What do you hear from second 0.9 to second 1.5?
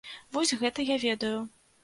ведаю!